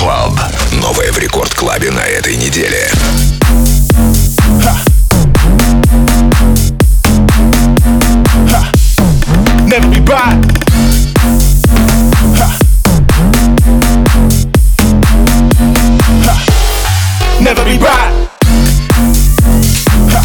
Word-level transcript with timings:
Club. 0.00 0.40
Новое 0.80 1.12
в 1.12 1.18
Рекорд 1.18 1.54
Клабе 1.54 1.90
на 1.90 2.00
этой 2.00 2.34
неделе. 2.34 2.90
Let 9.68 9.84
me 9.88 10.00
buy. 10.00 10.50
never 17.40 17.64
be 17.64 17.76
right. 17.78 18.28
Ha. 20.08 20.22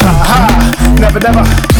Ha, 0.00 0.10
ha, 0.28 0.94
never, 0.98 1.20
never. 1.20 1.73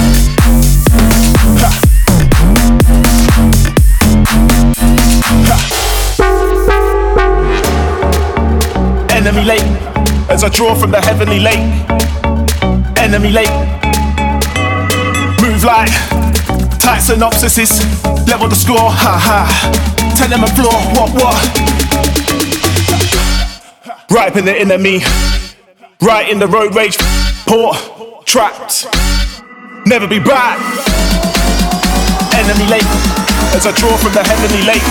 as 10.34 10.42
I 10.42 10.48
draw 10.48 10.74
from 10.74 10.90
the 10.90 11.00
heavenly 11.00 11.38
lake, 11.38 11.62
enemy 12.98 13.30
lake. 13.30 13.54
Move 15.38 15.62
like 15.62 15.94
tight 16.82 16.98
synopsises, 16.98 17.78
level 18.26 18.48
the 18.48 18.56
score, 18.56 18.90
ha 18.90 19.14
ha. 19.14 19.46
Tell 20.18 20.28
them 20.28 20.42
a 20.42 20.48
floor, 20.58 20.74
what 20.98 21.14
what? 21.14 21.38
Right 24.10 24.36
in 24.36 24.44
the 24.44 24.56
enemy, 24.58 25.02
right 26.02 26.28
in 26.28 26.40
the 26.40 26.48
road 26.48 26.74
rage, 26.74 26.98
port, 27.46 27.76
trapped, 28.26 28.86
never 29.86 30.08
be 30.08 30.18
back. 30.18 30.58
Enemy 32.34 32.66
lake, 32.66 32.90
as 33.54 33.68
I 33.68 33.72
draw 33.78 33.96
from 33.98 34.12
the 34.12 34.24
heavenly 34.24 34.66
lake, 34.66 34.82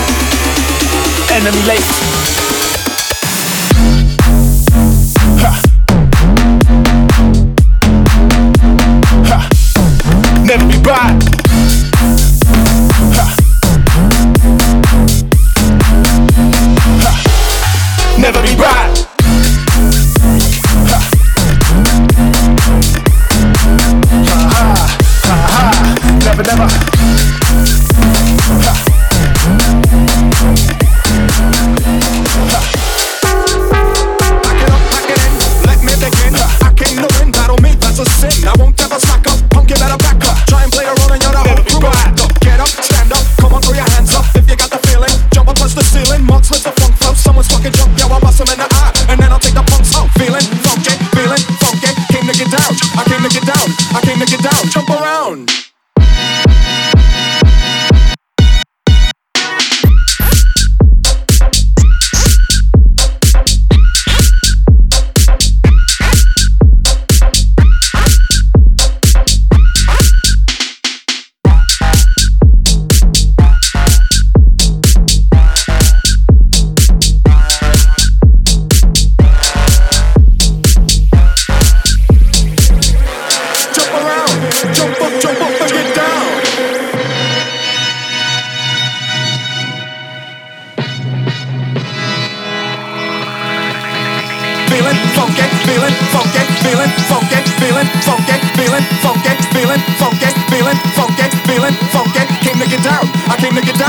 enemy 1.36 1.62
lake. 1.68 2.23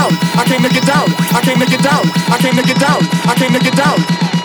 down. 0.10 0.18
I 0.38 0.46
came 0.46 0.62
to 0.62 0.70
get 0.70 0.86
down. 0.86 1.08
I 1.34 1.42
came 1.42 1.60
to 1.60 1.66
get 1.66 1.82
down. 1.82 2.06
I 2.30 2.38
came 2.38 2.56
to 2.56 2.64
get 2.64 2.80
down. 2.80 3.02
I 3.28 3.36
came 3.36 3.54
to 3.54 3.60
get 3.60 3.76
down. 3.76 4.45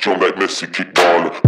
Thank 0.00 1.47